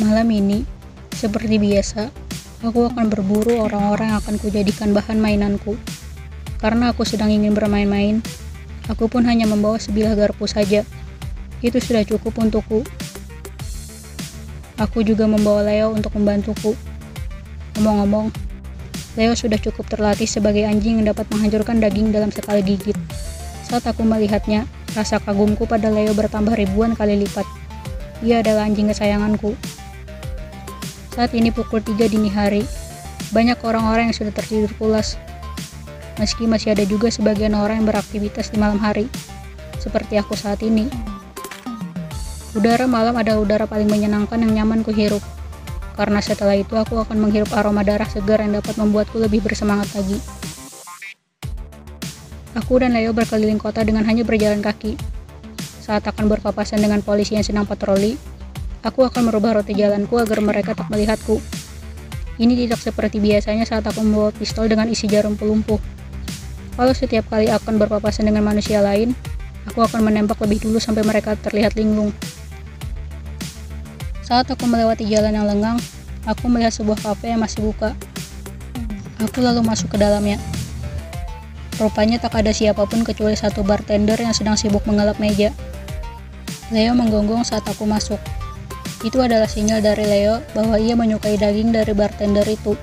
[0.00, 0.64] Malam ini,
[1.12, 2.08] seperti biasa,
[2.64, 5.76] aku akan berburu orang-orang yang akan kujadikan bahan mainanku.
[6.56, 8.24] Karena aku sedang ingin bermain-main,
[8.88, 10.88] aku pun hanya membawa sebilah garpu saja.
[11.60, 12.80] Itu sudah cukup untukku.
[14.80, 16.72] Aku juga membawa Leo untuk membantuku.
[17.76, 18.32] Ngomong-ngomong,
[19.20, 22.96] Leo sudah cukup terlatih sebagai anjing yang dapat menghancurkan daging dalam sekali gigit.
[23.68, 24.64] Saat aku melihatnya,
[24.96, 27.44] rasa kagumku pada Leo bertambah ribuan kali lipat.
[28.24, 29.52] Ia adalah anjing kesayanganku.
[31.12, 32.64] Saat ini pukul 3 dini hari,
[33.36, 35.20] banyak orang-orang yang sudah tertidur pulas.
[36.16, 39.12] Meski masih ada juga sebagian orang yang beraktivitas di malam hari,
[39.76, 40.88] seperti aku saat ini.
[42.56, 45.20] Udara malam adalah udara paling menyenangkan yang nyaman kuhirup,
[46.00, 50.16] karena setelah itu aku akan menghirup aroma darah segar yang dapat membuatku lebih bersemangat lagi.
[52.56, 54.96] Aku dan Leo berkeliling kota dengan hanya berjalan kaki.
[55.80, 58.16] Saat akan berpapasan dengan polisi yang sedang patroli,
[58.82, 61.38] Aku akan merubah rute jalanku agar mereka tak melihatku.
[62.42, 65.78] Ini tidak seperti biasanya saat aku membawa pistol dengan isi jarum pelumpuh.
[66.74, 69.14] Kalau setiap kali akan berpapasan dengan manusia lain,
[69.70, 72.10] aku akan menembak lebih dulu sampai mereka terlihat linglung.
[74.26, 75.78] Saat aku melewati jalan yang lengang,
[76.26, 77.94] aku melihat sebuah kafe yang masih buka.
[79.22, 80.42] Aku lalu masuk ke dalamnya.
[81.78, 85.54] Rupanya tak ada siapa pun kecuali satu bartender yang sedang sibuk mengelap meja.
[86.74, 88.18] Leo menggonggong saat aku masuk.
[89.02, 92.78] Itu adalah sinyal dari Leo bahwa ia menyukai daging dari bartender itu.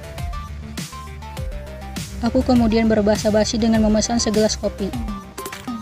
[2.20, 4.92] Aku kemudian berbahasa basi dengan memesan segelas kopi.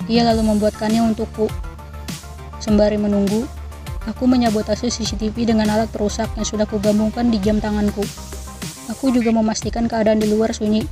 [0.06, 1.50] Ia lalu membuatkannya untukku.
[2.62, 3.50] Sembari menunggu,
[4.06, 8.06] aku menyabotase CCTV dengan alat perusak yang sudah kugabungkan di jam tanganku.
[8.94, 10.86] Aku juga memastikan keadaan di luar sunyi.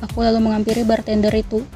[0.00, 1.68] Aku lalu menghampiri bartender itu.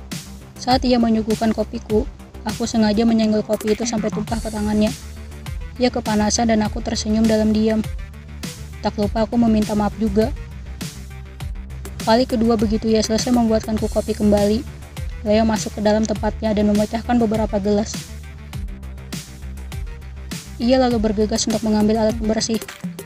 [0.57, 2.09] Saat ia menyuguhkan kopiku,
[2.49, 4.89] aku sengaja menyenggol kopi itu sampai tumpah ke tangannya.
[5.81, 7.81] Ia kepanasan dan aku tersenyum dalam diam.
[8.85, 10.29] Tak lupa aku meminta maaf juga.
[12.03, 14.83] Kali kedua begitu ia selesai membuatkanku kopi kembali,
[15.23, 17.95] Leo masuk ke dalam tempatnya dan memecahkan beberapa gelas.
[20.59, 22.59] Ia lalu bergegas untuk mengambil alat pembersih,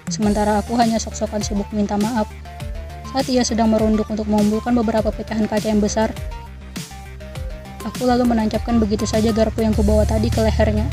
[0.08, 2.24] sementara aku hanya sok-sokan sibuk minta maaf.
[3.12, 6.08] Saat ia sedang merunduk untuk mengumpulkan beberapa pecahan kaca yang besar,
[7.84, 10.88] aku lalu menancapkan begitu saja garpu yang kubawa tadi ke lehernya.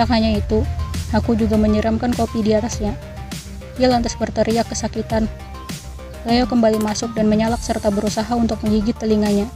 [0.00, 0.64] Tak hanya itu,
[1.10, 2.94] Aku juga menyiramkan kopi di atasnya.
[3.82, 5.26] Ia lantas berteriak kesakitan.
[6.22, 9.50] Leo kembali masuk dan menyalak serta berusaha untuk menggigit telinganya.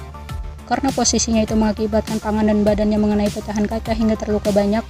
[0.65, 4.81] Karena posisinya itu mengakibatkan tangan dan badannya mengenai pecahan kaca hingga terluka banyak,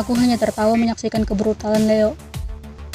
[0.00, 2.16] aku hanya tertawa menyaksikan kebrutalan Leo.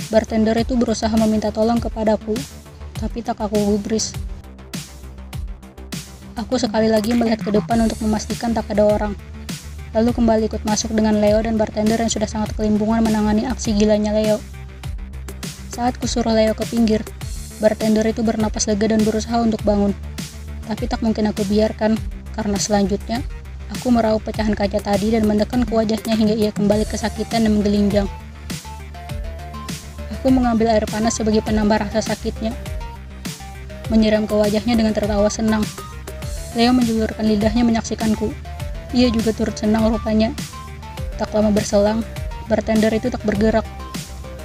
[0.09, 2.33] Bartender itu berusaha meminta tolong kepadaku,
[2.97, 4.11] tapi tak aku gubris.
[6.35, 9.13] Aku sekali lagi melihat ke depan untuk memastikan tak ada orang
[9.91, 14.15] lalu kembali ikut masuk dengan Leo dan bartender yang sudah sangat kelimpungan menangani aksi gilanya
[14.15, 14.39] Leo.
[15.71, 17.03] Saat kusuruh Leo ke pinggir,
[17.59, 19.91] bartender itu bernapas lega dan berusaha untuk bangun.
[20.67, 21.99] Tapi tak mungkin aku biarkan,
[22.31, 23.19] karena selanjutnya,
[23.71, 28.07] aku meraup pecahan kaca tadi dan menekan ke wajahnya hingga ia kembali kesakitan dan menggelinjang.
[30.19, 32.55] Aku mengambil air panas sebagai penambah rasa sakitnya.
[33.91, 35.65] Menyiram ke wajahnya dengan tertawa senang.
[36.55, 38.31] Leo menjulurkan lidahnya menyaksikanku,
[38.91, 40.35] ia juga turut senang rupanya.
[41.15, 42.03] Tak lama berselang,
[42.51, 43.63] bartender itu tak bergerak.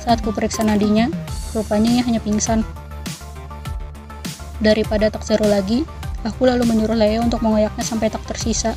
[0.02, 1.10] Saat ku periksa nadinya,
[1.50, 2.62] rupanya ia hanya pingsan.
[4.62, 5.82] Daripada tak seru lagi,
[6.22, 8.72] aku lalu menyuruh Leo untuk mengoyaknya sampai tak tersisa.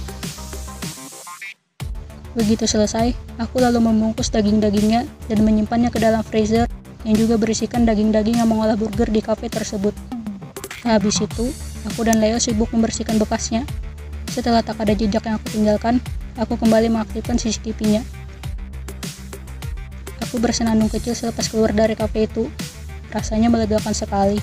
[2.33, 6.69] Begitu selesai, aku lalu membungkus daging-dagingnya dan menyimpannya ke dalam freezer
[7.07, 9.95] yang juga berisikan daging-daging yang mengolah burger di kafe tersebut.
[10.83, 11.51] Habis itu,
[11.87, 13.67] aku dan Leo sibuk membersihkan bekasnya
[14.29, 15.97] setelah tak ada jejak yang aku tinggalkan,
[16.37, 18.05] aku kembali mengaktifkan CCTV-nya.
[20.29, 22.53] Aku bersenandung kecil selepas keluar dari kafe itu.
[23.09, 24.37] Rasanya melegakan sekali.